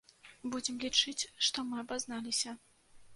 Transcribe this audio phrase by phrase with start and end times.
[0.53, 2.55] Будзем лічыць, што мы абазналіся.